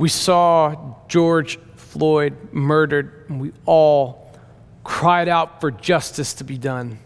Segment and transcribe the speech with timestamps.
[0.00, 4.32] We saw George Floyd murdered, and we all
[4.82, 7.00] cried out for justice to be done.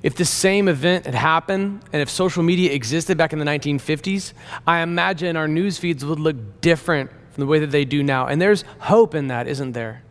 [0.00, 4.32] If the same event had happened and if social media existed back in the 1950s,
[4.64, 8.28] I imagine our news feeds would look different from the way that they do now.
[8.28, 10.04] And there's hope in that, isn't there?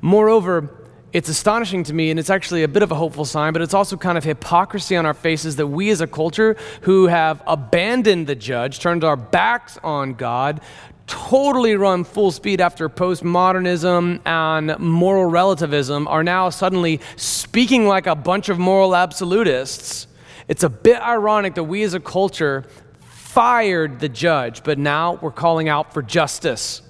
[0.00, 0.85] Moreover,
[1.16, 3.72] it's astonishing to me, and it's actually a bit of a hopeful sign, but it's
[3.72, 8.26] also kind of hypocrisy on our faces that we as a culture who have abandoned
[8.26, 10.60] the judge, turned our backs on God,
[11.06, 18.14] totally run full speed after postmodernism and moral relativism are now suddenly speaking like a
[18.14, 20.08] bunch of moral absolutists.
[20.48, 22.66] It's a bit ironic that we as a culture
[23.08, 26.82] fired the judge, but now we're calling out for justice.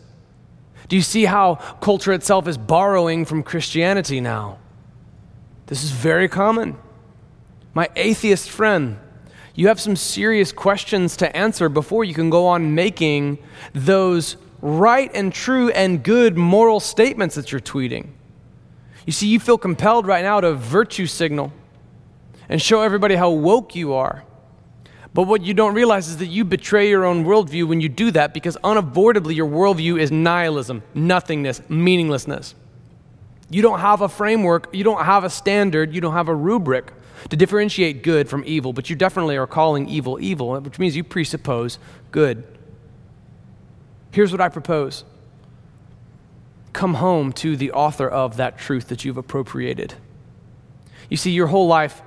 [0.88, 4.58] Do you see how culture itself is borrowing from Christianity now?
[5.66, 6.76] This is very common.
[7.74, 8.98] My atheist friend,
[9.54, 13.38] you have some serious questions to answer before you can go on making
[13.72, 18.10] those right and true and good moral statements that you're tweeting.
[19.06, 21.52] You see, you feel compelled right now to virtue signal
[22.48, 24.24] and show everybody how woke you are.
[25.16, 28.10] But what you don't realize is that you betray your own worldview when you do
[28.10, 32.54] that because unavoidably your worldview is nihilism, nothingness, meaninglessness.
[33.48, 36.92] You don't have a framework, you don't have a standard, you don't have a rubric
[37.30, 41.02] to differentiate good from evil, but you definitely are calling evil evil, which means you
[41.02, 41.78] presuppose
[42.10, 42.44] good.
[44.10, 45.02] Here's what I propose
[46.74, 49.94] come home to the author of that truth that you've appropriated.
[51.08, 52.02] You see, your whole life,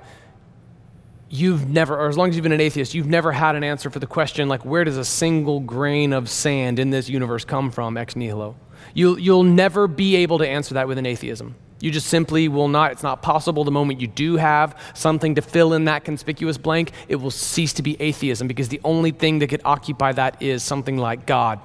[1.30, 3.88] you've never, or as long as you've been an atheist, you've never had an answer
[3.88, 7.70] for the question like, where does a single grain of sand in this universe come
[7.70, 8.56] from, ex nihilo?
[8.92, 11.54] You'll, you'll never be able to answer that with an atheism.
[11.80, 13.64] You just simply will not, it's not possible.
[13.64, 17.72] The moment you do have something to fill in that conspicuous blank, it will cease
[17.74, 21.60] to be atheism because the only thing that could occupy that is something like God.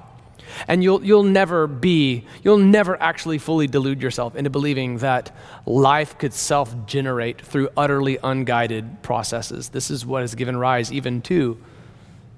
[0.68, 6.18] And you'll, you'll never be, you'll never actually fully delude yourself into believing that life
[6.18, 9.70] could self generate through utterly unguided processes.
[9.70, 11.58] This is what has given rise even to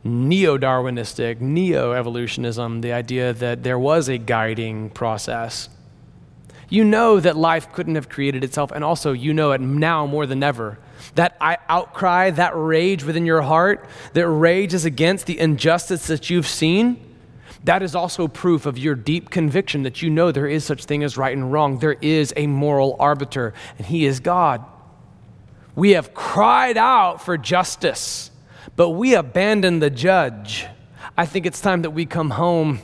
[0.05, 5.69] neo Darwinistic, neo evolutionism, the idea that there was a guiding process.
[6.69, 10.27] You know that life couldn't have created itself, and also you know it now more
[10.27, 10.79] than ever.
[11.15, 17.01] That outcry, that rage within your heart, that rages against the injustice that you've seen,
[17.65, 21.03] that is also proof of your deep conviction that you know there is such thing
[21.03, 21.79] as right and wrong.
[21.79, 24.65] There is a moral arbiter, and he is God.
[25.75, 28.31] We have cried out for justice,
[28.77, 30.67] but we abandon the judge.
[31.17, 32.81] I think it's time that we come home.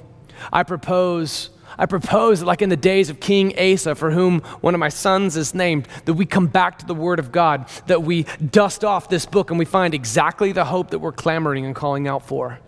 [0.53, 4.75] I propose I propose that, like in the days of King Asa, for whom one
[4.75, 8.03] of my sons is named, that we come back to the Word of God, that
[8.03, 11.75] we dust off this book and we find exactly the hope that we're clamoring and
[11.75, 12.61] calling out for.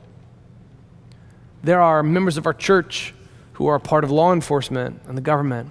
[1.66, 3.12] There are members of our church
[3.54, 5.68] who are part of law enforcement and the government.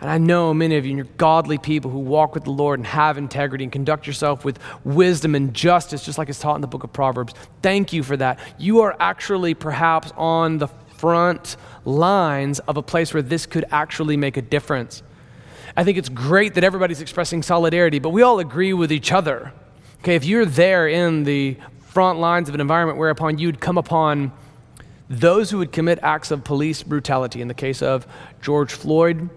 [0.00, 2.86] And I know many of you, you're godly people who walk with the Lord and
[2.86, 6.66] have integrity and conduct yourself with wisdom and justice, just like it's taught in the
[6.66, 7.34] book of Proverbs.
[7.60, 8.38] Thank you for that.
[8.56, 14.16] You are actually perhaps on the front lines of a place where this could actually
[14.16, 15.02] make a difference.
[15.76, 19.52] I think it's great that everybody's expressing solidarity, but we all agree with each other.
[19.98, 21.58] Okay, if you're there in the
[21.88, 24.32] front lines of an environment whereupon you'd come upon
[25.12, 28.06] those who would commit acts of police brutality, in the case of
[28.40, 29.28] George Floyd,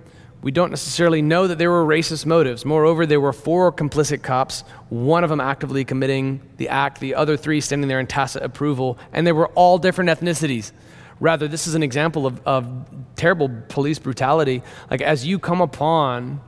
[0.41, 2.63] we don't necessarily know that there were racist motives.
[2.63, 7.35] Moreover, there were four complicit cops, one of them actively committing the act, the other
[7.35, 10.72] three standing there in tacit approval, and they were all different ethnicities.
[11.19, 12.85] Rather, this is an example of, of
[13.18, 14.64] terrible police brutality.
[14.90, 16.40] Like, as you come upon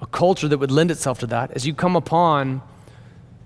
[0.00, 2.62] a culture that would lend itself to that, as you come upon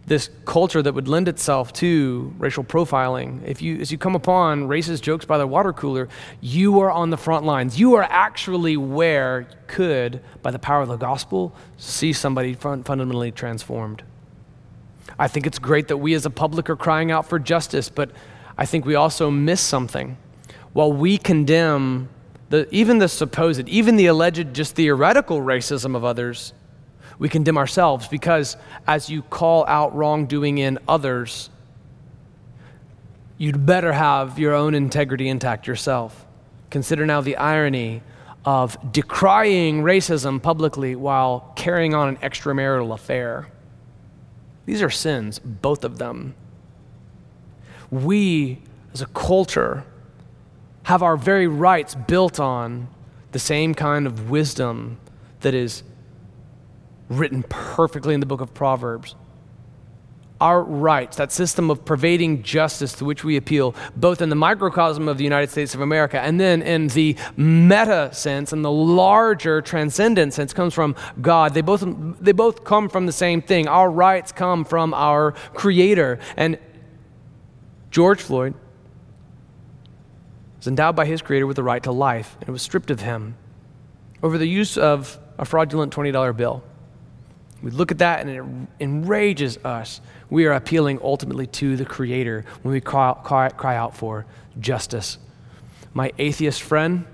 [0.06, 4.68] this culture that would lend itself to racial profiling, if you, as you come upon
[4.68, 6.08] racist jokes by the water cooler,
[6.40, 7.78] you are on the front lines.
[7.78, 14.04] You are actually where could, by the power of the gospel, see somebody fundamentally transformed.
[15.18, 18.10] I think it's great that we as a public are crying out for justice, but
[18.56, 20.16] I think we also miss something
[20.72, 22.08] while we condemn
[22.50, 26.52] the, even the supposed, even the alleged, just theoretical racism of others,
[27.18, 31.50] we condemn ourselves because as you call out wrongdoing in others,
[33.38, 36.26] you'd better have your own integrity intact yourself.
[36.70, 38.02] Consider now the irony
[38.44, 43.48] of decrying racism publicly while carrying on an extramarital affair.
[44.66, 46.34] These are sins, both of them.
[47.90, 49.84] We, as a culture,
[50.84, 52.88] have our very rights built on
[53.32, 54.98] the same kind of wisdom
[55.40, 55.82] that is
[57.08, 59.14] written perfectly in the book of Proverbs.
[60.40, 65.08] our rights, that system of pervading justice to which we appeal, both in the microcosm
[65.08, 69.62] of the United States of America and then in the meta sense and the larger
[69.62, 71.54] transcendent sense comes from God.
[71.54, 71.84] They both,
[72.20, 73.66] they both come from the same thing.
[73.66, 76.18] Our rights come from our Creator.
[76.36, 76.58] And
[77.90, 78.54] George Floyd
[80.58, 83.00] was endowed by his Creator with the right to life, and it was stripped of
[83.00, 83.36] him
[84.22, 86.62] over the use of a fraudulent $20 bill.
[87.62, 90.00] We look at that and it enrages us.
[90.30, 94.26] We are appealing ultimately to the Creator when we cry, cry, cry out for
[94.60, 95.18] justice.
[95.94, 97.06] My atheist friend,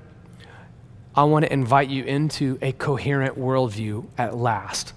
[1.15, 4.93] I want to invite you into a coherent worldview at last.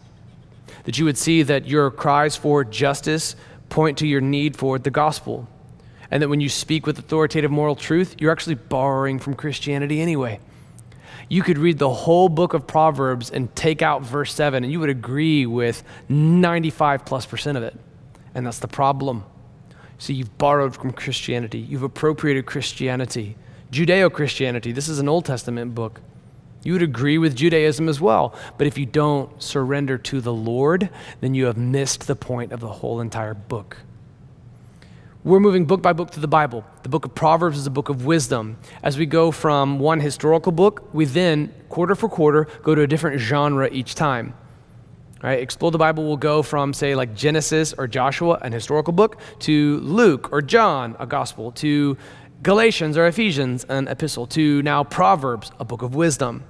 [0.86, 3.36] That you would see that your cries for justice
[3.70, 5.48] point to your need for the gospel.
[6.10, 10.40] And that when you speak with authoritative moral truth, you're actually borrowing from Christianity anyway
[11.30, 14.80] you could read the whole book of Proverbs and take out verse 7, and you
[14.80, 17.76] would agree with 95 plus percent of it.
[18.34, 19.24] And that's the problem.
[19.98, 23.38] See, you've borrowed from Christianity, you've appropriated Christianity,
[23.72, 24.72] Judeo Christianity.
[24.72, 26.02] This is an Old Testament book.
[26.64, 28.36] You would agree with Judaism as well.
[28.58, 30.90] But if you don't surrender to the Lord,
[31.22, 33.78] then you have missed the point of the whole entire book.
[35.26, 36.64] We're moving book by book through the Bible.
[36.84, 38.58] The book of Proverbs is a book of wisdom.
[38.84, 42.88] As we go from one historical book, we then, quarter for quarter, go to a
[42.88, 44.36] different genre each time.
[45.24, 49.80] Explore the Bible will go from, say, like Genesis or Joshua, an historical book, to
[49.80, 51.98] Luke or John, a gospel, to
[52.44, 56.44] Galatians or Ephesians, an epistle, to now Proverbs, a book of wisdom.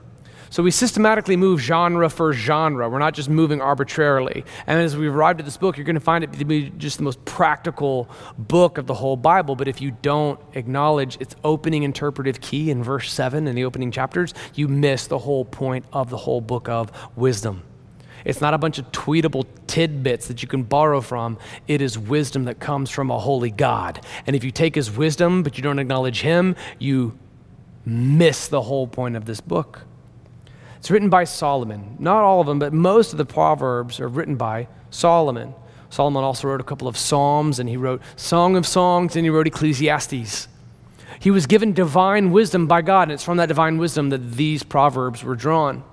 [0.56, 2.90] So we systematically move genre for genre.
[2.90, 4.46] We're not just moving arbitrarily.
[4.68, 6.96] And as we arrived at this book, you're going to find it to be just
[6.96, 9.58] the most practical book of the whole Bible.
[9.58, 13.92] But if you don't acknowledge its opening interpretive key in verse 7 in the opening
[13.92, 17.62] chapters, you miss the whole point of the whole book of wisdom.
[18.24, 21.38] It's not a bunch of tweetable tidbits that you can borrow from.
[21.68, 24.06] It is wisdom that comes from a holy God.
[24.26, 27.20] And if you take his wisdom, but you don't acknowledge him, you
[27.86, 29.82] miss the whole point of this book.
[30.86, 31.96] It's written by Solomon.
[31.98, 35.56] Not all of them, but most of the Proverbs are written by Solomon.
[35.90, 39.32] Solomon also wrote a couple of Psalms, and he wrote Song of Songs, and he
[39.32, 40.48] wrote Ecclesiastes.
[41.20, 44.62] He was given divine wisdom by God, and it's from that divine wisdom that these
[44.62, 45.84] Proverbs were drawn.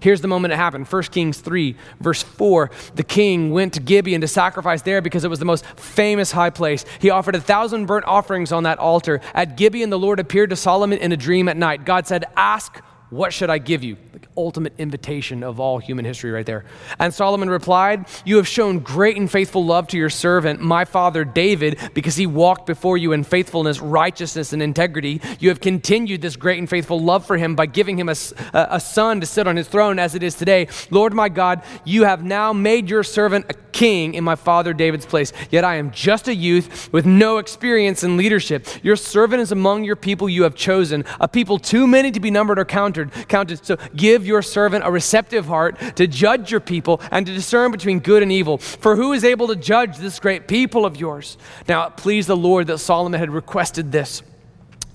[0.00, 2.70] Here's the moment it happened 1 Kings 3, verse 4.
[2.94, 6.50] The king went to Gibeon to sacrifice there because it was the most famous high
[6.50, 6.84] place.
[7.00, 9.22] He offered a thousand burnt offerings on that altar.
[9.32, 11.86] At Gibeon, the Lord appeared to Solomon in a dream at night.
[11.86, 13.96] God said, Ask what should I give you?
[14.12, 16.64] The ultimate invitation of all human history, right there.
[16.98, 21.24] And Solomon replied, You have shown great and faithful love to your servant, my father
[21.24, 25.20] David, because he walked before you in faithfulness, righteousness, and integrity.
[25.38, 28.16] You have continued this great and faithful love for him by giving him a,
[28.52, 30.66] a son to sit on his throne as it is today.
[30.90, 35.06] Lord my God, you have now made your servant a king in my father David's
[35.06, 35.32] place.
[35.50, 38.66] Yet I am just a youth with no experience in leadership.
[38.82, 42.30] Your servant is among your people you have chosen, a people too many to be
[42.30, 43.64] numbered or counted counted, counted.
[43.64, 48.00] So give your servant a receptive heart to judge your people and to discern between
[48.00, 48.58] good and evil.
[48.58, 51.36] For who is able to judge this great people of yours?
[51.68, 54.22] Now, please the Lord that Solomon had requested this.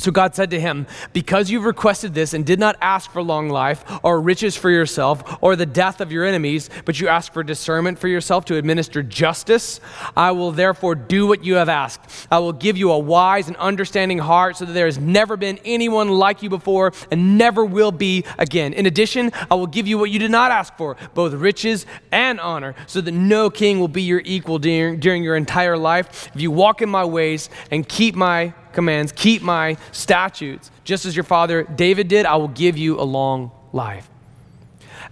[0.01, 3.49] So God said to him, Because you've requested this and did not ask for long
[3.49, 7.43] life, or riches for yourself, or the death of your enemies, but you ask for
[7.43, 9.79] discernment for yourself to administer justice,
[10.17, 12.01] I will therefore do what you have asked.
[12.31, 15.59] I will give you a wise and understanding heart so that there has never been
[15.63, 18.73] anyone like you before and never will be again.
[18.73, 22.39] In addition, I will give you what you did not ask for, both riches and
[22.39, 26.31] honor, so that no king will be your equal during, during your entire life.
[26.33, 31.15] If you walk in my ways and keep my commands, keep my statutes, just as
[31.15, 34.09] your father David did, I will give you a long life.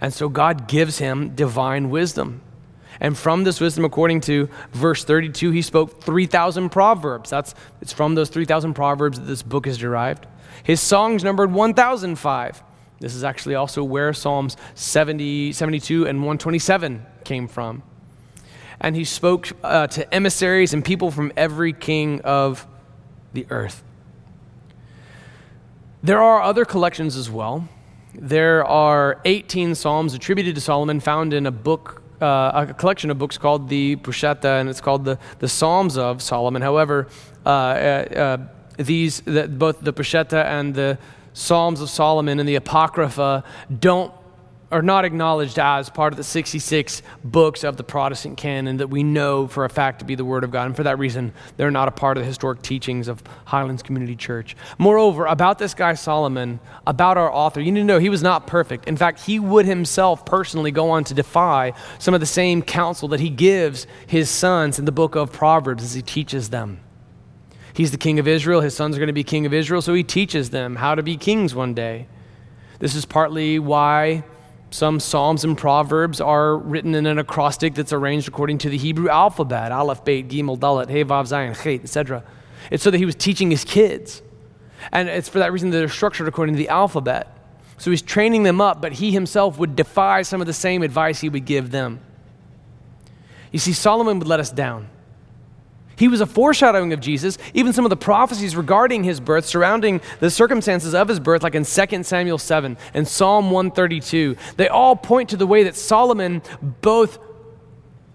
[0.00, 2.42] And so God gives him divine wisdom.
[3.00, 7.30] And from this wisdom, according to verse 32, he spoke 3,000 proverbs.
[7.30, 10.26] That's, it's from those 3,000 proverbs that this book is derived.
[10.62, 12.62] His songs numbered 1,005.
[13.00, 17.82] This is actually also where Psalms 70, 72 and 127 came from.
[18.80, 22.66] And he spoke uh, to emissaries and people from every king of
[23.32, 23.82] the earth.
[26.02, 27.68] There are other collections as well.
[28.14, 33.18] There are 18 Psalms attributed to Solomon found in a book, uh, a collection of
[33.18, 36.62] books called the Peshitta, and it's called the, the Psalms of Solomon.
[36.62, 37.08] However,
[37.44, 38.36] uh, uh, uh
[38.78, 40.98] these, the, both the Peshitta and the
[41.34, 43.44] Psalms of Solomon and the Apocrypha
[43.78, 44.12] don't
[44.70, 49.02] are not acknowledged as part of the 66 books of the Protestant canon that we
[49.02, 50.66] know for a fact to be the Word of God.
[50.66, 54.14] And for that reason, they're not a part of the historic teachings of Highlands Community
[54.14, 54.56] Church.
[54.78, 58.46] Moreover, about this guy Solomon, about our author, you need to know he was not
[58.46, 58.86] perfect.
[58.86, 63.08] In fact, he would himself personally go on to defy some of the same counsel
[63.08, 66.80] that he gives his sons in the book of Proverbs as he teaches them.
[67.72, 68.60] He's the king of Israel.
[68.60, 71.02] His sons are going to be king of Israel, so he teaches them how to
[71.02, 72.06] be kings one day.
[72.78, 74.24] This is partly why
[74.70, 79.08] some Psalms and Proverbs are written in an acrostic that's arranged according to the Hebrew
[79.08, 82.22] alphabet Aleph, Beit, Gimel, Dalet, Hey, Vav, Zayin, Chet, etc.
[82.70, 84.22] It's so that he was teaching his kids.
[84.92, 87.36] And it's for that reason that they're structured according to the alphabet.
[87.78, 91.20] So he's training them up, but he himself would defy some of the same advice
[91.20, 92.00] he would give them.
[93.52, 94.88] You see, Solomon would let us down.
[96.00, 97.36] He was a foreshadowing of Jesus.
[97.52, 101.54] Even some of the prophecies regarding his birth, surrounding the circumstances of his birth, like
[101.54, 106.40] in 2 Samuel 7 and Psalm 132, they all point to the way that Solomon
[106.80, 107.18] both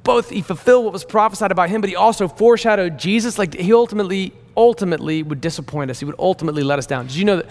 [0.02, 3.38] both he fulfilled what was prophesied about him, but he also foreshadowed Jesus.
[3.38, 6.00] Like he ultimately, ultimately would disappoint us.
[6.00, 7.06] He would ultimately let us down.
[7.06, 7.48] Did you know that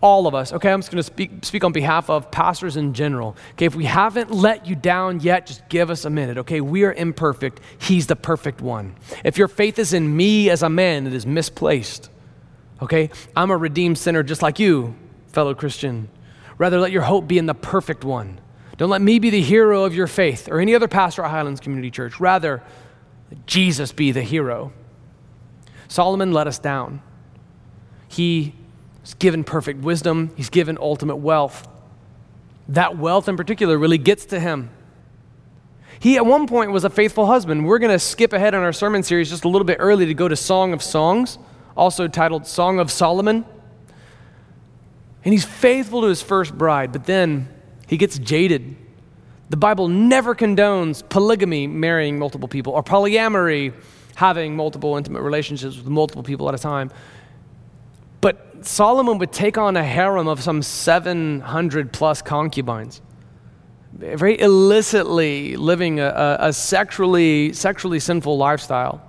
[0.00, 2.92] all of us, okay, I'm just going to speak, speak on behalf of pastors in
[2.92, 3.36] general.
[3.52, 6.60] Okay, if we haven't let you down yet, just give us a minute, okay?
[6.60, 7.60] We are imperfect.
[7.78, 8.94] He's the perfect one.
[9.24, 12.10] If your faith is in me as a man, it is misplaced,
[12.82, 13.10] okay?
[13.34, 14.94] I'm a redeemed sinner just like you,
[15.28, 16.10] fellow Christian.
[16.58, 18.40] Rather, let your hope be in the perfect one.
[18.76, 21.60] Don't let me be the hero of your faith or any other pastor at Highlands
[21.60, 22.20] Community Church.
[22.20, 22.62] Rather,
[23.46, 24.72] Jesus be the hero.
[25.88, 27.00] Solomon let us down.
[28.08, 28.54] He
[29.06, 31.68] He's given perfect wisdom, he's given ultimate wealth.
[32.70, 34.68] That wealth in particular really gets to him.
[36.00, 37.66] He at one point was a faithful husband.
[37.66, 40.14] We're going to skip ahead in our sermon series just a little bit early to
[40.14, 41.38] go to Song of Songs,
[41.76, 43.44] also titled Song of Solomon.
[45.24, 47.48] And he's faithful to his first bride, but then
[47.86, 48.74] he gets jaded.
[49.50, 53.72] The Bible never condones polygamy, marrying multiple people, or polyamory,
[54.16, 56.90] having multiple intimate relationships with multiple people at a time.
[58.62, 63.00] Solomon would take on a harem of some 700 plus concubines,
[63.92, 69.02] very illicitly living a, a sexually, sexually sinful lifestyle.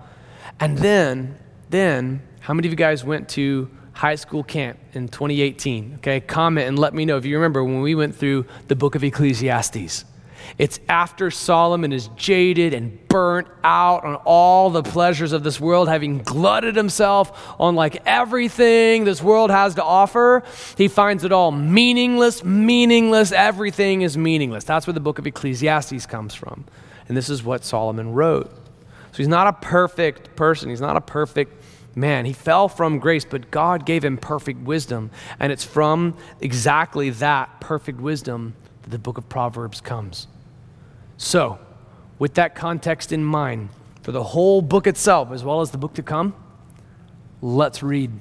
[0.60, 1.38] And then,
[1.70, 5.96] then, how many of you guys went to high school camp in 2018?
[5.96, 8.96] Okay, comment and let me know if you remember when we went through the book
[8.96, 10.06] of Ecclesiastes.
[10.58, 15.90] It's after Solomon is jaded and burnt out on all the pleasures of this world,
[15.90, 20.44] having glutted himself on like everything this world has to offer.
[20.78, 23.32] He finds it all meaningless, meaningless.
[23.32, 24.64] Everything is meaningless.
[24.64, 26.66] That's where the book of Ecclesiastes comes from.
[27.08, 28.52] And this is what Solomon wrote.
[29.12, 31.54] So he's not a perfect person, he's not a perfect
[31.96, 32.26] man.
[32.26, 35.10] He fell from grace, but God gave him perfect wisdom.
[35.40, 40.28] And it's from exactly that perfect wisdom that the book of Proverbs comes.
[41.18, 41.60] So,
[42.20, 43.70] with that context in mind,
[44.04, 46.36] for the whole book itself, as well as the book to come,
[47.42, 48.12] let's read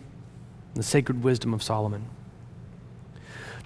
[0.74, 2.06] the sacred wisdom of Solomon.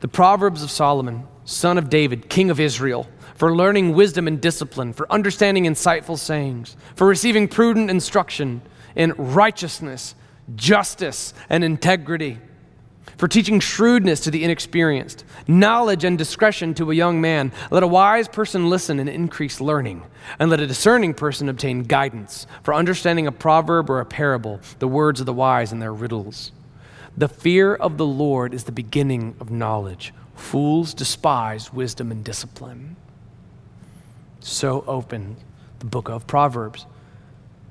[0.00, 4.92] The Proverbs of Solomon, son of David, king of Israel, for learning wisdom and discipline,
[4.92, 8.62] for understanding insightful sayings, for receiving prudent instruction
[8.94, 10.14] in righteousness,
[10.56, 12.38] justice, and integrity
[13.16, 17.52] for teaching shrewdness to the inexperienced, knowledge and discretion to a young man.
[17.70, 20.02] Let a wise person listen and increase learning,
[20.38, 24.88] and let a discerning person obtain guidance for understanding a proverb or a parable, the
[24.88, 26.52] words of the wise and their riddles.
[27.16, 30.14] The fear of the Lord is the beginning of knowledge.
[30.34, 32.96] Fools despise wisdom and discipline.
[34.40, 35.36] So open
[35.80, 36.86] the book of Proverbs.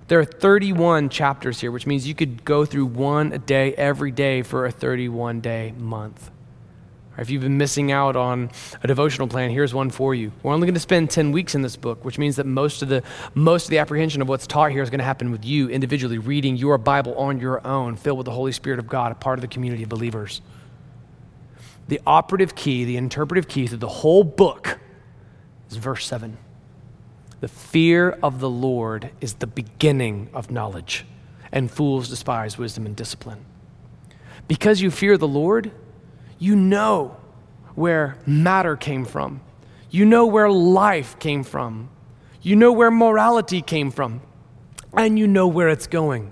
[0.09, 4.09] There are 31 chapters here, which means you could go through one a day every
[4.09, 6.31] day for a 31 day month.
[7.15, 8.49] If you've been missing out on
[8.81, 10.31] a devotional plan, here's one for you.
[10.41, 12.89] We're only going to spend 10 weeks in this book, which means that most of
[12.89, 13.03] the
[13.35, 16.17] most of the apprehension of what's taught here is going to happen with you individually
[16.17, 19.37] reading your Bible on your own, filled with the Holy Spirit of God, a part
[19.37, 20.41] of the community of believers.
[21.87, 24.79] The operative key, the interpretive key to the whole book
[25.69, 26.35] is verse 7.
[27.41, 31.05] The fear of the Lord is the beginning of knowledge,
[31.51, 33.45] and fools despise wisdom and discipline.
[34.47, 35.71] Because you fear the Lord,
[36.37, 37.15] you know
[37.75, 39.41] where matter came from,
[39.89, 41.89] you know where life came from,
[42.41, 44.21] you know where morality came from,
[44.93, 46.31] and you know where it's going.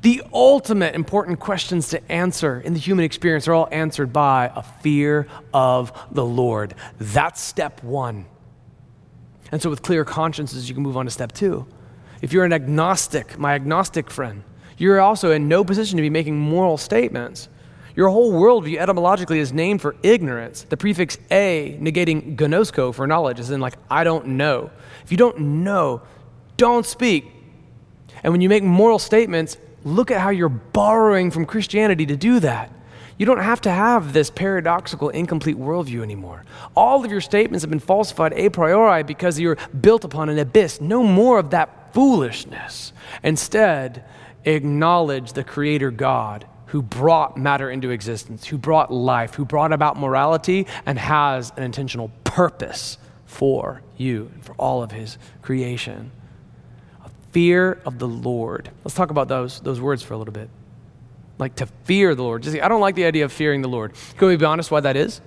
[0.00, 4.62] The ultimate important questions to answer in the human experience are all answered by a
[4.62, 6.74] fear of the Lord.
[6.98, 8.26] That's step one.
[9.52, 11.66] And so, with clear consciences, you can move on to step two.
[12.22, 14.42] If you're an agnostic, my agnostic friend,
[14.78, 17.48] you're also in no position to be making moral statements.
[17.94, 20.62] Your whole worldview etymologically is named for ignorance.
[20.62, 24.70] The prefix a negating gnosko for knowledge, is in like, I don't know.
[25.04, 26.00] If you don't know,
[26.56, 27.30] don't speak.
[28.22, 32.40] And when you make moral statements, look at how you're borrowing from Christianity to do
[32.40, 32.72] that.
[33.22, 36.44] You don't have to have this paradoxical, incomplete worldview anymore.
[36.74, 40.80] All of your statements have been falsified a priori because you're built upon an abyss.
[40.80, 42.92] No more of that foolishness.
[43.22, 44.04] Instead,
[44.44, 49.96] acknowledge the Creator God who brought matter into existence, who brought life, who brought about
[49.96, 56.10] morality, and has an intentional purpose for you and for all of His creation.
[57.04, 58.72] A fear of the Lord.
[58.82, 60.50] Let's talk about those, those words for a little bit.
[61.38, 62.42] Like to fear the Lord.
[62.42, 63.92] Just, I don't like the idea of fearing the Lord.
[64.16, 65.20] Can we be honest why that is?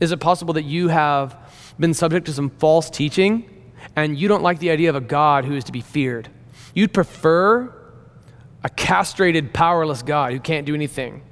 [0.00, 1.36] Is it possible that you have
[1.78, 5.44] been subject to some false teaching and you don't like the idea of a God
[5.44, 6.28] who is to be feared?
[6.74, 7.72] You'd prefer
[8.62, 11.22] a castrated, powerless God who can't do anything.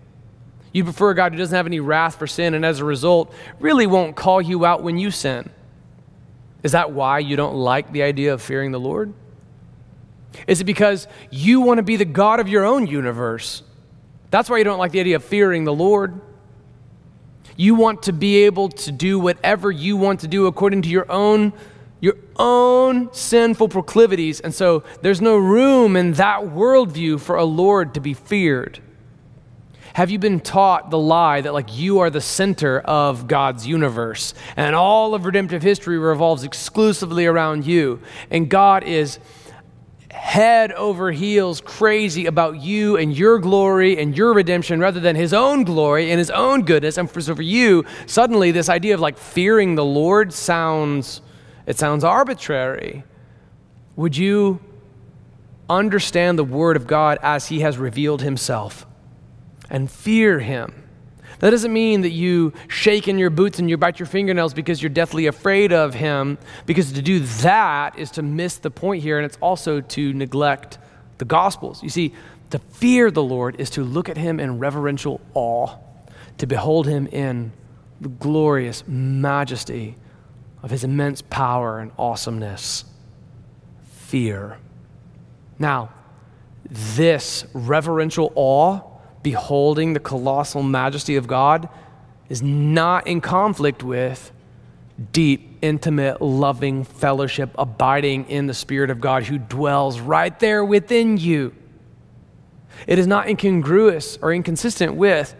[0.72, 3.32] You prefer a God who doesn't have any wrath for sin and as a result
[3.60, 5.50] really won't call you out when you sin.
[6.62, 9.12] Is that why you don't like the idea of fearing the Lord?
[10.46, 13.62] Is it because you want to be the God of your own universe?
[14.34, 16.20] That's why you don't like the idea of fearing the Lord.
[17.56, 21.08] You want to be able to do whatever you want to do according to your
[21.08, 21.52] own
[22.00, 24.40] your own sinful proclivities.
[24.40, 28.80] And so there's no room in that worldview for a Lord to be feared.
[29.92, 34.34] Have you been taught the lie that, like, you are the center of God's universe
[34.56, 38.00] and all of redemptive history revolves exclusively around you?
[38.32, 39.20] And God is
[40.14, 45.34] head over heels crazy about you and your glory and your redemption rather than his
[45.34, 46.96] own glory and his own goodness.
[46.96, 51.20] And for, so for you, suddenly this idea of like fearing the Lord sounds
[51.66, 53.04] it sounds arbitrary.
[53.96, 54.60] Would you
[55.68, 58.86] understand the Word of God as He has revealed Himself
[59.70, 60.83] and fear Him?
[61.44, 64.82] That doesn't mean that you shake in your boots and you bite your fingernails because
[64.82, 69.18] you're deathly afraid of Him, because to do that is to miss the point here,
[69.18, 70.78] and it's also to neglect
[71.18, 71.82] the Gospels.
[71.82, 72.14] You see,
[72.48, 75.76] to fear the Lord is to look at Him in reverential awe,
[76.38, 77.52] to behold Him in
[78.00, 79.96] the glorious majesty
[80.62, 82.86] of his immense power and awesomeness,
[83.82, 84.56] fear.
[85.58, 85.92] Now,
[86.64, 88.93] this reverential awe,
[89.24, 91.68] beholding the colossal majesty of God,
[92.28, 94.30] is not in conflict with
[95.10, 101.16] deep, intimate, loving fellowship, abiding in the Spirit of God who dwells right there within
[101.16, 101.52] you.
[102.86, 105.34] It is not incongruous or inconsistent with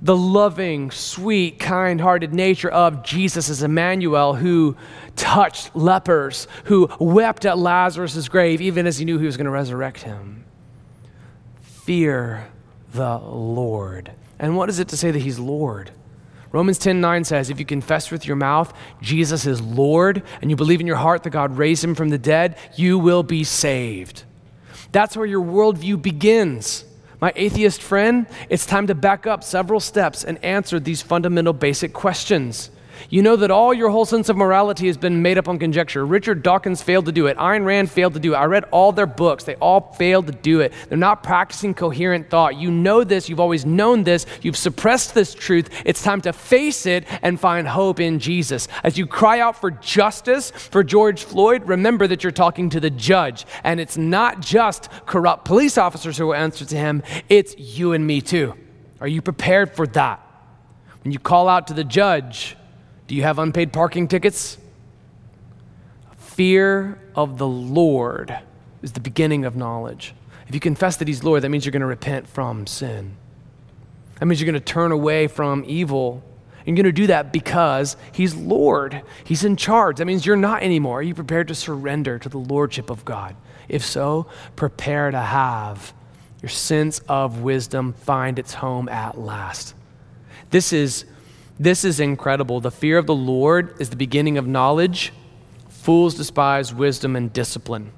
[0.00, 4.76] the loving, sweet, kind hearted nature of Jesus as Emmanuel, who
[5.16, 9.50] touched lepers, who wept at Lazarus' grave, even as he knew he was going to
[9.50, 10.44] resurrect him.
[11.62, 12.46] Fear
[12.92, 14.12] the Lord.
[14.38, 15.90] And what is it to say that he's Lord?
[16.50, 18.72] Romans 10 9 says, If you confess with your mouth
[19.02, 22.18] Jesus is Lord, and you believe in your heart that God raised him from the
[22.18, 24.24] dead, you will be saved.
[24.92, 26.84] That's where your worldview begins.
[27.20, 31.92] My atheist friend, it's time to back up several steps and answer these fundamental basic
[31.92, 32.70] questions.
[33.10, 36.04] You know that all your whole sense of morality has been made up on conjecture.
[36.04, 37.36] Richard Dawkins failed to do it.
[37.36, 38.36] Ayn Rand failed to do it.
[38.36, 39.44] I read all their books.
[39.44, 40.72] They all failed to do it.
[40.88, 42.56] They're not practicing coherent thought.
[42.56, 43.28] You know this.
[43.28, 44.26] You've always known this.
[44.42, 45.70] You've suppressed this truth.
[45.84, 48.68] It's time to face it and find hope in Jesus.
[48.82, 52.90] As you cry out for justice for George Floyd, remember that you're talking to the
[52.90, 53.46] judge.
[53.64, 58.06] And it's not just corrupt police officers who will answer to him, it's you and
[58.06, 58.54] me too.
[59.00, 60.20] Are you prepared for that?
[61.04, 62.56] When you call out to the judge,
[63.08, 64.58] do you have unpaid parking tickets?
[66.18, 68.38] Fear of the Lord
[68.82, 70.14] is the beginning of knowledge.
[70.46, 73.16] If you confess that He's Lord, that means you're going to repent from sin.
[74.20, 76.22] That means you're going to turn away from evil.
[76.58, 79.02] And you're going to do that because He's Lord.
[79.24, 79.96] He's in charge.
[79.96, 80.98] That means you're not anymore.
[80.98, 83.34] Are you prepared to surrender to the Lordship of God?
[83.68, 85.94] If so, prepare to have
[86.42, 89.74] your sense of wisdom find its home at last.
[90.50, 91.04] This is
[91.58, 92.60] this is incredible.
[92.60, 95.12] The fear of the Lord is the beginning of knowledge.
[95.68, 97.92] Fools despise wisdom and discipline.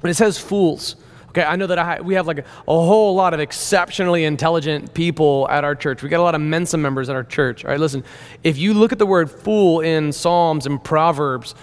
[0.00, 0.96] When it says fools,
[1.28, 4.94] okay, I know that I, we have like a, a, whole lot of exceptionally intelligent
[4.94, 6.02] people at our church.
[6.02, 7.64] We got a lot of Mensa members at our church.
[7.64, 8.02] All right, listen,
[8.42, 11.54] if you look at the word fool in Psalms and Proverbs,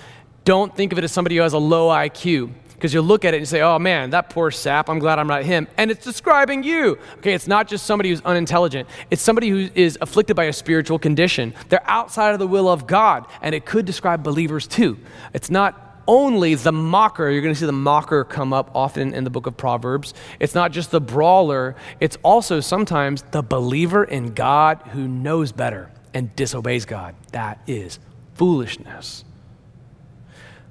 [0.45, 3.33] don't think of it as somebody who has a low IQ because you look at
[3.33, 5.67] it and say, oh man, that poor sap, I'm glad I'm not him.
[5.77, 6.99] And it's describing you.
[7.17, 10.99] Okay, it's not just somebody who's unintelligent, it's somebody who is afflicted by a spiritual
[10.99, 11.55] condition.
[11.69, 14.99] They're outside of the will of God, and it could describe believers too.
[15.33, 19.23] It's not only the mocker, you're going to see the mocker come up often in
[19.23, 20.13] the book of Proverbs.
[20.39, 25.91] It's not just the brawler, it's also sometimes the believer in God who knows better
[26.13, 27.15] and disobeys God.
[27.31, 27.97] That is
[28.35, 29.25] foolishness.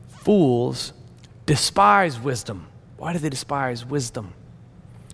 [0.08, 0.92] Fools
[1.46, 2.66] despise wisdom.
[2.96, 4.35] Why do they despise wisdom?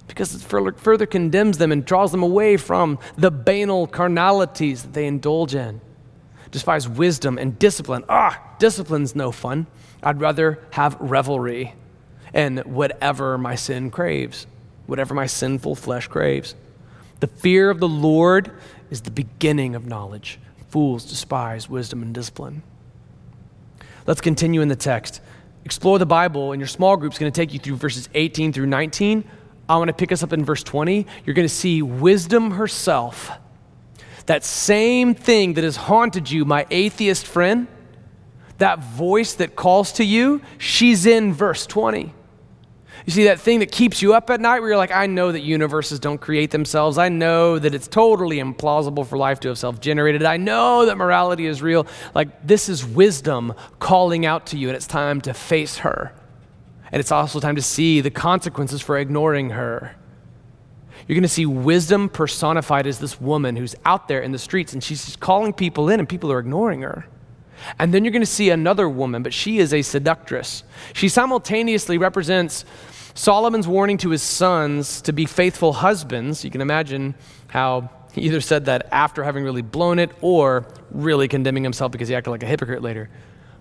[0.09, 0.42] Because it
[0.79, 5.81] further, condemns them and draws them away from the banal carnalities that they indulge in.
[6.51, 8.05] Despise wisdom and discipline.
[8.09, 9.66] Ah, discipline's no fun.
[10.03, 11.75] I'd rather have revelry
[12.35, 14.47] and whatever my sin craves,
[14.87, 16.55] whatever my sinful flesh craves.
[17.21, 18.51] The fear of the Lord
[18.90, 20.38] is the beginning of knowledge.
[20.68, 22.62] Fools despise wisdom and discipline.
[24.07, 25.21] Let's continue in the text.
[25.64, 28.53] Explore the Bible, and your small group is going to take you through verses 18
[28.53, 29.25] through 19.
[29.68, 31.07] I want to pick us up in verse 20.
[31.25, 33.31] You're going to see wisdom herself.
[34.27, 37.68] That same thing that has haunted you, my atheist friend
[38.62, 42.14] that voice that calls to you, she's in verse 20.
[43.05, 45.33] You see, that thing that keeps you up at night where you're like, I know
[45.33, 46.99] that universes don't create themselves.
[46.99, 50.23] I know that it's totally implausible for life to have self generated.
[50.23, 51.87] I know that morality is real.
[52.15, 56.12] Like, this is wisdom calling out to you, and it's time to face her.
[56.93, 59.97] And it's also time to see the consequences for ignoring her.
[61.09, 64.73] You're going to see wisdom personified as this woman who's out there in the streets,
[64.73, 67.07] and she's just calling people in, and people are ignoring her.
[67.79, 70.65] And then you're going to see another woman, but she is a seductress.
[70.93, 72.65] She simultaneously represents
[73.14, 76.44] Solomon's warning to his sons to be faithful husbands.
[76.44, 77.14] You can imagine
[77.48, 82.09] how he either said that after having really blown it or really condemning himself because
[82.09, 83.09] he acted like a hypocrite later.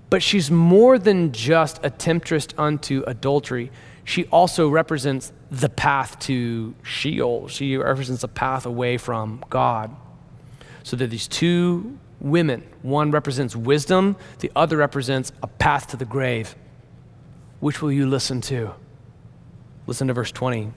[0.10, 3.72] But she's more than just a temptress unto adultery.
[4.04, 7.48] She also represents the path to Sheol.
[7.48, 9.96] She represents a path away from God.
[10.84, 12.64] So there are these two women.
[12.82, 16.56] One represents wisdom, the other represents a path to the grave.
[17.60, 18.74] Which will you listen to?
[19.92, 20.72] Listen to verse 20.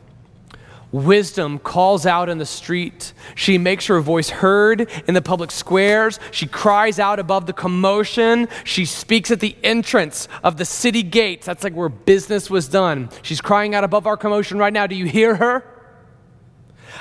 [0.90, 3.12] Wisdom calls out in the street.
[3.37, 6.18] She makes her voice heard in the public squares.
[6.33, 8.48] She cries out above the commotion.
[8.64, 11.46] She speaks at the entrance of the city gates.
[11.46, 13.09] That's like where business was done.
[13.22, 14.88] She's crying out above our commotion right now.
[14.88, 15.64] Do you hear her?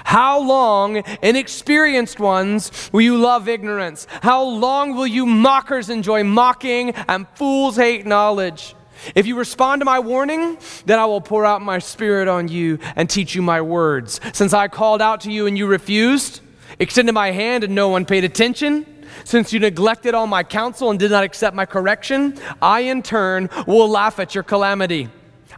[0.03, 4.05] How long, inexperienced ones, will you love ignorance?
[4.21, 8.75] How long will you mockers enjoy mocking and fools hate knowledge?
[9.15, 12.79] If you respond to my warning, then I will pour out my spirit on you
[12.95, 14.19] and teach you my words.
[14.33, 16.41] Since I called out to you and you refused,
[16.79, 18.85] extended my hand and no one paid attention,
[19.25, 23.49] since you neglected all my counsel and did not accept my correction, I in turn
[23.67, 25.09] will laugh at your calamity.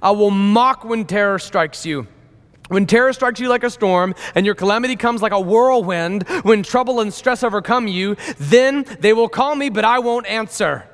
[0.02, 2.08] I will mock when terror strikes you.
[2.68, 6.64] When terror strikes you like a storm and your calamity comes like a whirlwind, when
[6.64, 10.88] trouble and stress overcome you, then they will call me, but I won't answer.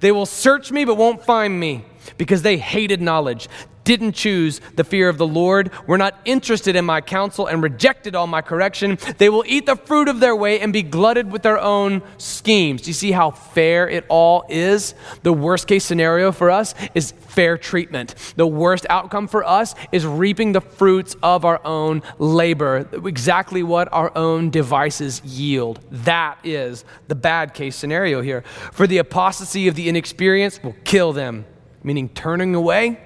[0.00, 1.84] They will search me, but won't find me
[2.16, 3.48] because they hated knowledge
[3.84, 8.14] didn't choose the fear of the Lord, were not interested in my counsel, and rejected
[8.14, 11.42] all my correction, they will eat the fruit of their way and be glutted with
[11.42, 12.82] their own schemes.
[12.82, 14.94] Do you see how fair it all is?
[15.22, 18.14] The worst case scenario for us is fair treatment.
[18.36, 23.92] The worst outcome for us is reaping the fruits of our own labor, exactly what
[23.92, 25.80] our own devices yield.
[25.90, 28.42] That is the bad case scenario here.
[28.72, 31.46] For the apostasy of the inexperienced will kill them,
[31.82, 32.98] meaning turning away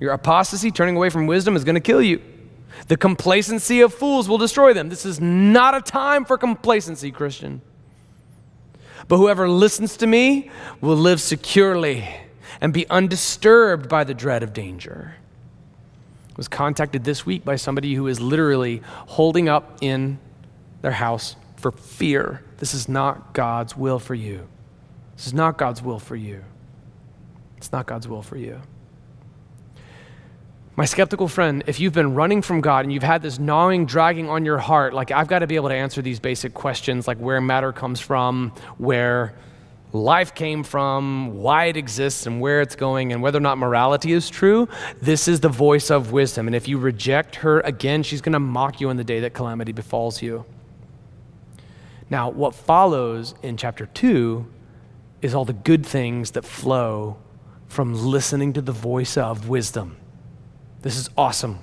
[0.00, 2.20] your apostasy, turning away from wisdom, is going to kill you.
[2.88, 4.88] The complacency of fools will destroy them.
[4.88, 7.62] This is not a time for complacency, Christian.
[9.08, 10.50] But whoever listens to me
[10.80, 12.08] will live securely
[12.60, 15.14] and be undisturbed by the dread of danger.
[16.30, 20.18] I was contacted this week by somebody who is literally holding up in
[20.82, 22.42] their house for fear.
[22.58, 24.48] This is not God's will for you.
[25.16, 26.44] This is not God's will for you.
[27.64, 28.60] It's not God's will for you.
[30.76, 34.28] My skeptical friend, if you've been running from God and you've had this gnawing, dragging
[34.28, 37.16] on your heart, like I've got to be able to answer these basic questions, like
[37.16, 39.34] where matter comes from, where
[39.94, 44.12] life came from, why it exists, and where it's going, and whether or not morality
[44.12, 44.68] is true,
[45.00, 46.46] this is the voice of wisdom.
[46.46, 49.32] And if you reject her again, she's going to mock you on the day that
[49.32, 50.44] calamity befalls you.
[52.10, 54.44] Now, what follows in chapter 2
[55.22, 57.16] is all the good things that flow
[57.74, 59.96] from listening to the voice of wisdom.
[60.82, 61.58] This is awesome.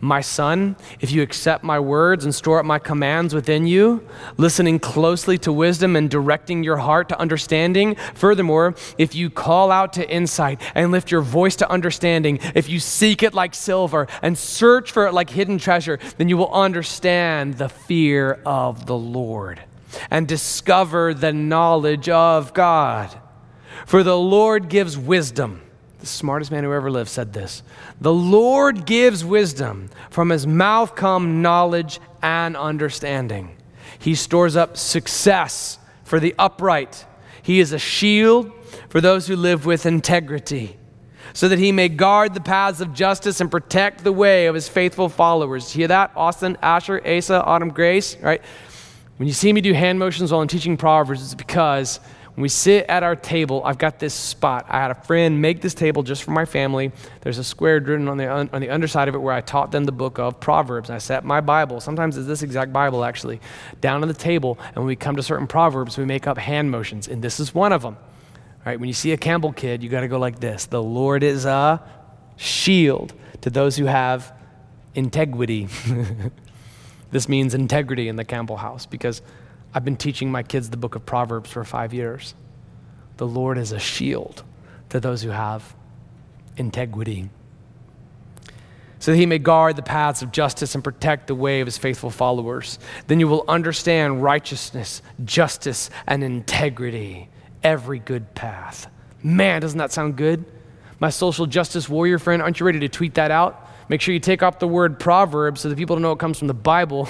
[0.00, 4.80] My son, if you accept my words and store up my commands within you, listening
[4.80, 10.10] closely to wisdom and directing your heart to understanding, furthermore, if you call out to
[10.10, 14.90] insight and lift your voice to understanding, if you seek it like silver and search
[14.90, 19.62] for it like hidden treasure, then you will understand the fear of the Lord
[20.10, 23.16] and discover the knowledge of God.
[23.86, 25.60] For the Lord gives wisdom.
[26.00, 27.62] The smartest man who ever lived said this.
[28.00, 29.90] The Lord gives wisdom.
[30.10, 33.56] From his mouth come knowledge and understanding.
[33.98, 37.06] He stores up success for the upright.
[37.42, 38.52] He is a shield
[38.88, 40.76] for those who live with integrity,
[41.32, 44.68] so that he may guard the paths of justice and protect the way of his
[44.68, 45.70] faithful followers.
[45.72, 46.12] Hear that?
[46.16, 48.42] Austin, Asher, Asa, Autumn, Grace, right?
[49.16, 52.00] When you see me do hand motions while I'm teaching Proverbs, it's because
[52.36, 54.66] we sit at our table, I've got this spot.
[54.68, 56.90] I had a friend make this table just for my family.
[57.20, 59.84] There's a square written on the, on the underside of it where I taught them
[59.84, 60.90] the book of Proverbs.
[60.90, 63.40] I set my Bible, sometimes it's this exact Bible actually,
[63.80, 64.58] down on the table.
[64.66, 67.06] And when we come to certain Proverbs, we make up hand motions.
[67.06, 67.96] And this is one of them.
[67.96, 70.82] All right, when you see a Campbell kid, you got to go like this The
[70.82, 71.82] Lord is a
[72.36, 74.32] shield to those who have
[74.94, 75.68] integrity.
[77.12, 79.22] this means integrity in the Campbell house because
[79.74, 82.34] I've been teaching my kids the book of Proverbs for five years.
[83.16, 84.44] The Lord is a shield
[84.90, 85.74] to those who have
[86.56, 87.28] integrity.
[89.00, 91.76] So that he may guard the paths of justice and protect the way of his
[91.76, 92.78] faithful followers.
[93.08, 97.28] Then you will understand righteousness, justice, and integrity,
[97.64, 98.86] every good path.
[99.22, 100.44] Man, doesn't that sound good?
[101.00, 103.68] My social justice warrior friend, aren't you ready to tweet that out?
[103.88, 106.38] Make sure you take off the word Proverbs so that people don't know it comes
[106.38, 107.08] from the Bible.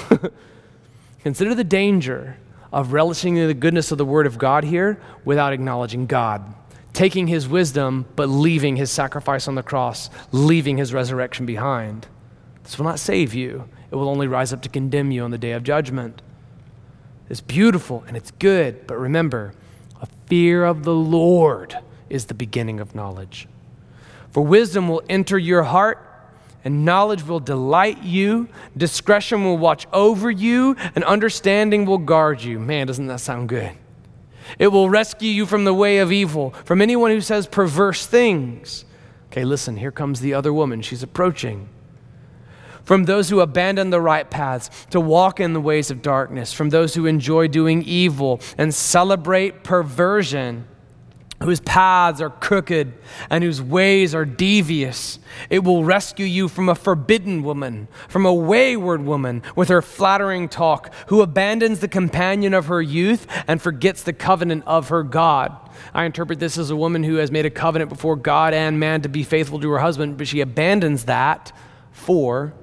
[1.23, 2.37] Consider the danger
[2.75, 6.55] of relishing in the goodness of the Word of God here without acknowledging God.
[6.93, 12.09] Taking his wisdom, but leaving his sacrifice on the cross, leaving his resurrection behind.
[12.65, 15.39] This will not save you, it will only rise up to condemn you on the
[15.39, 16.21] day of judgment.
[17.31, 19.55] It's beautiful and it's good, but remember,
[20.03, 21.79] a fear of the Lord
[22.11, 23.47] is the beginning of knowledge.
[24.33, 26.05] For wisdom will enter your heart
[26.65, 32.59] and knowledge will delight you, discretion will watch over you, and understanding will guard you.
[32.59, 33.73] Man, doesn't that sound good?
[34.59, 38.85] It will rescue you from the way of evil, from anyone who says perverse things.
[39.31, 40.81] Okay, listen, here comes the other woman.
[40.81, 41.69] She's approaching.
[42.85, 46.71] From those who abandon the right paths to walk in the ways of darkness, from
[46.71, 50.67] those who enjoy doing evil and celebrate perversion
[51.45, 52.93] whose paths are crooked
[53.31, 55.19] and whose ways are devious.
[55.51, 60.49] It will rescue you from a forbidden woman, from a wayward woman with her flattering
[60.49, 65.57] talk, who abandons the companion of her youth and forgets the covenant of her God.
[65.93, 69.03] I interpret this as a woman who has made a covenant before God and man
[69.03, 71.53] to be faithful to her husband, but she abandons that
[71.93, 72.55] for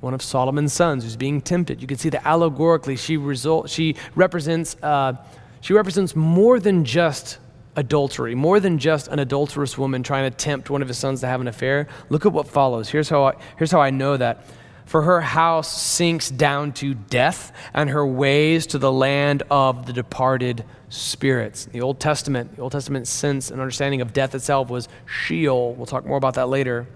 [0.00, 1.80] one of Solomon's sons who's being tempted.
[1.80, 5.14] You can see that allegorically she, result, she, represents, uh,
[5.60, 7.38] she represents more than just
[7.76, 11.26] adultery, more than just an adulterous woman trying to tempt one of his sons to
[11.26, 11.88] have an affair.
[12.08, 12.88] Look at what follows.
[12.88, 14.44] Here's how I, here's how I know that.
[14.86, 19.92] For her house sinks down to death, and her ways to the land of the
[19.92, 21.66] departed spirits.
[21.66, 25.74] The Old Testament, the Old Testament sense and understanding of death itself was Sheol.
[25.74, 26.88] We'll talk more about that later.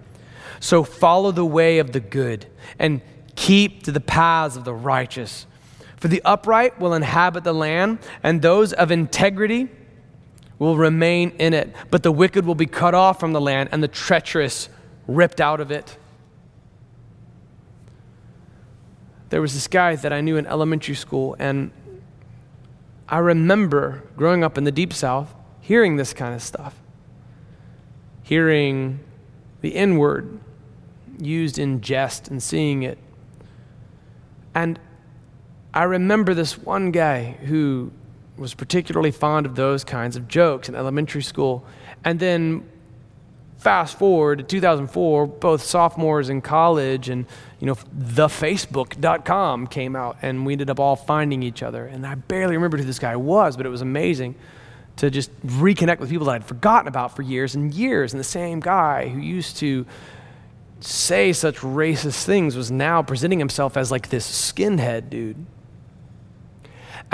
[0.59, 2.47] So follow the way of the good
[2.81, 3.01] and
[3.37, 5.47] keep to the paths of the righteous.
[5.97, 9.69] For the upright will inhabit the land, and those of integrity
[10.59, 13.83] will remain in it, but the wicked will be cut off from the land and
[13.83, 14.69] the treacherous
[15.07, 15.97] ripped out of it.
[19.31, 21.73] There was this guy that I knew in elementary school, and
[23.09, 26.79] I remember growing up in the deep south hearing this kind of stuff,
[28.23, 29.01] hearing
[29.63, 30.39] the N word
[31.19, 32.99] used in jest and seeing it.
[34.55, 34.79] And
[35.73, 37.93] I remember this one guy who
[38.37, 41.65] was particularly fond of those kinds of jokes in elementary school.
[42.05, 42.69] And then
[43.59, 47.27] fast forward to 2004, both sophomores in college and
[47.61, 51.87] you know thefacebook.com came out and we ended up all finding each other.
[51.87, 54.35] And I barely remembered who this guy was, but it was amazing
[54.97, 58.13] to just reconnect with people that I'd forgotten about for years and years.
[58.13, 59.87] And the same guy who used to
[60.81, 65.47] say such racist things was now presenting himself as like this skinhead dude.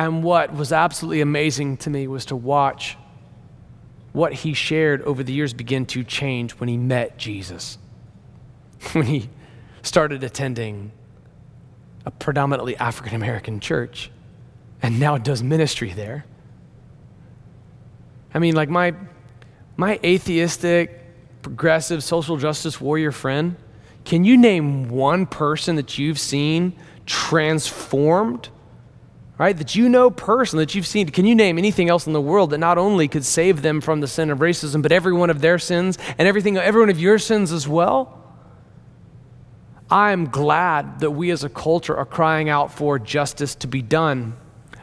[0.00, 2.96] And what was absolutely amazing to me was to watch
[4.14, 7.76] what he shared over the years begin to change when he met Jesus.
[8.92, 9.28] when he
[9.82, 10.92] started attending
[12.06, 14.10] a predominantly African American church
[14.80, 16.24] and now does ministry there.
[18.32, 18.94] I mean, like my,
[19.76, 20.98] my atheistic,
[21.42, 23.54] progressive, social justice warrior friend,
[24.06, 26.72] can you name one person that you've seen
[27.04, 28.48] transformed
[29.40, 29.56] right?
[29.56, 31.08] That you know personally, that you've seen.
[31.08, 34.00] Can you name anything else in the world that not only could save them from
[34.00, 37.00] the sin of racism, but every one of their sins and everything, every one of
[37.00, 38.22] your sins as well?
[39.90, 44.36] I'm glad that we as a culture are crying out for justice to be done.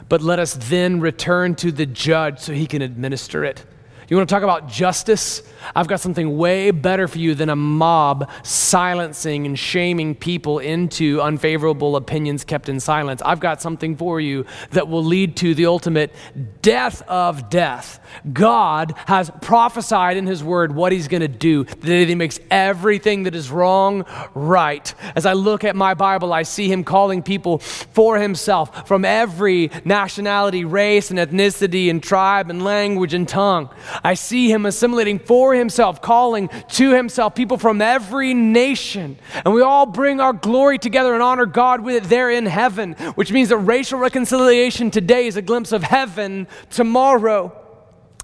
[0.08, 3.64] But let us then return to the judge so he can administer it.
[4.08, 5.42] You want to talk about justice?
[5.76, 11.20] I've got something way better for you than a mob silencing and shaming people into
[11.20, 13.20] unfavorable opinions kept in silence.
[13.22, 16.14] I've got something for you that will lead to the ultimate
[16.62, 18.00] death of death.
[18.32, 23.24] God has prophesied in His Word what He's going to do, that He makes everything
[23.24, 24.94] that is wrong right.
[25.16, 29.70] As I look at my Bible, I see Him calling people for Himself from every
[29.84, 33.68] nationality, race, and ethnicity, and tribe, and language, and tongue.
[34.02, 39.18] I see him assimilating for himself, calling to himself people from every nation.
[39.44, 42.92] And we all bring our glory together and honor God with it there in heaven,
[43.14, 47.54] which means that racial reconciliation today is a glimpse of heaven tomorrow.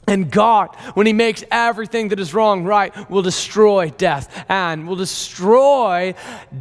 [0.07, 4.97] And God, when He makes everything that is wrong right, will destroy death and will
[4.97, 6.15] destroy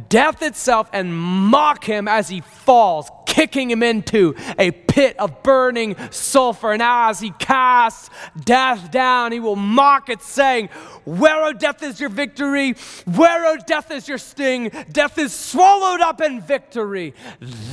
[0.08, 5.96] death itself and mock Him as He falls, kicking Him into a pit of burning
[6.10, 6.72] sulfur.
[6.72, 8.10] And as He casts
[8.44, 10.68] death down, He will mock it, saying,
[11.04, 12.76] Where, O death, is your victory?
[13.04, 14.70] Where, O death, is your sting?
[14.92, 17.12] Death is swallowed up in victory.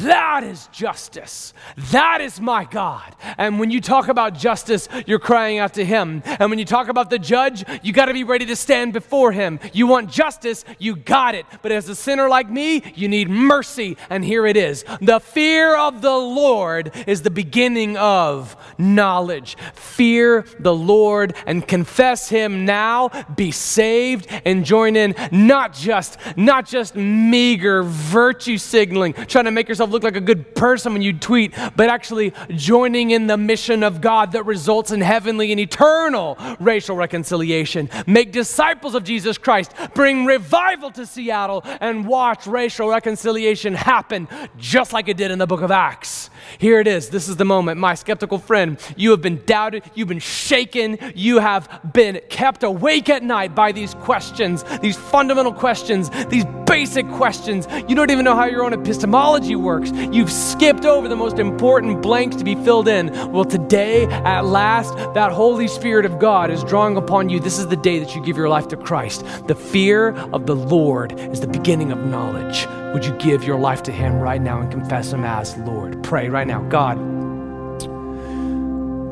[0.01, 1.53] That is justice.
[1.91, 3.15] That is my God.
[3.37, 6.23] And when you talk about justice, you're crying out to him.
[6.25, 9.31] And when you talk about the judge, you got to be ready to stand before
[9.31, 9.59] him.
[9.73, 11.45] You want justice, you got it.
[11.61, 13.95] But as a sinner like me, you need mercy.
[14.09, 14.83] And here it is.
[15.01, 19.57] The fear of the Lord is the beginning of knowledge.
[19.73, 26.65] Fear the Lord and confess him now, be saved and join in not just not
[26.65, 31.13] just meager virtue signaling, trying to make yourself look like a good person when you
[31.13, 36.37] tweet, but actually joining in the mission of God that results in heavenly and eternal
[36.59, 37.89] racial reconciliation.
[38.07, 39.73] Make disciples of Jesus Christ.
[39.93, 45.47] Bring revival to Seattle and watch racial reconciliation happen just like it did in the
[45.47, 46.29] book of Acts.
[46.57, 47.09] Here it is.
[47.09, 47.79] This is the moment.
[47.79, 53.09] My skeptical friend, you have been doubted, you've been shaken, you have been kept awake
[53.09, 57.67] at night by these questions, these fundamental questions, these basic questions.
[57.87, 59.91] You don't even know how your own epistemology works.
[59.91, 63.11] You've skipped over the most important blanks to be filled in.
[63.31, 67.39] Well, today, at last, that Holy Spirit of God is drawing upon you.
[67.39, 69.25] This is the day that you give your life to Christ.
[69.47, 72.67] The fear of the Lord is the beginning of knowledge.
[72.93, 76.03] Would you give your life to Him right now and confess Him as Lord?
[76.03, 76.61] Pray right now.
[76.67, 76.90] God,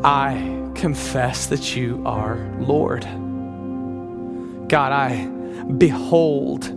[0.03, 3.03] I confess that you are Lord.
[4.69, 5.25] God, I
[5.77, 6.73] behold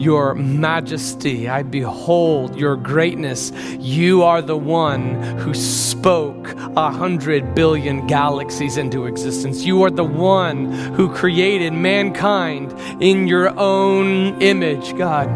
[0.00, 1.48] your majesty.
[1.50, 3.52] I behold your greatness.
[3.78, 9.64] You are the one who spoke a hundred billion galaxies into existence.
[9.64, 15.28] You are the one who created mankind in your own image, God.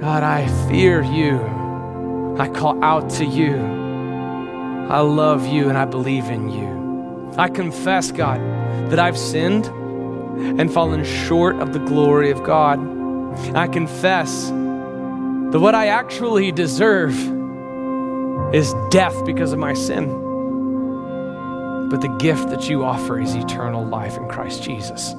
[0.00, 1.38] God, I fear you.
[2.38, 3.81] I call out to you.
[4.92, 7.32] I love you and I believe in you.
[7.38, 8.38] I confess, God,
[8.90, 9.64] that I've sinned
[10.60, 12.78] and fallen short of the glory of God.
[13.56, 17.14] I confess that what I actually deserve
[18.54, 20.08] is death because of my sin.
[21.88, 25.14] But the gift that you offer is eternal life in Christ Jesus.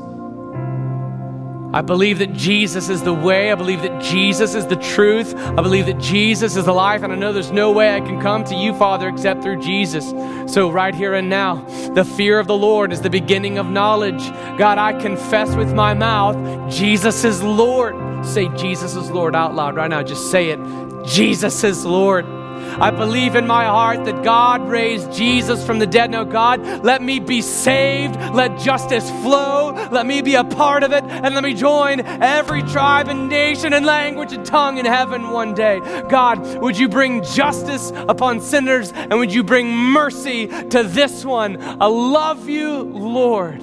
[1.73, 3.51] I believe that Jesus is the way.
[3.51, 5.35] I believe that Jesus is the truth.
[5.35, 7.01] I believe that Jesus is the life.
[7.01, 10.11] And I know there's no way I can come to you, Father, except through Jesus.
[10.53, 11.55] So, right here and now,
[11.95, 14.21] the fear of the Lord is the beginning of knowledge.
[14.59, 17.95] God, I confess with my mouth, Jesus is Lord.
[18.23, 20.03] Say, Jesus is Lord out loud right now.
[20.03, 20.59] Just say it.
[21.05, 22.42] Jesus is Lord.
[22.79, 26.11] I believe in my heart that God raised Jesus from the dead.
[26.11, 28.15] Now, God, let me be saved.
[28.33, 29.71] Let justice flow.
[29.91, 31.03] Let me be a part of it.
[31.03, 35.53] And let me join every tribe and nation and language and tongue in heaven one
[35.53, 35.79] day.
[36.09, 41.61] God, would you bring justice upon sinners and would you bring mercy to this one?
[41.61, 43.59] I love you, Lord.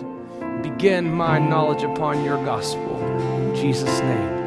[0.63, 2.99] Begin my knowledge upon your gospel.
[3.49, 4.40] In Jesus' name.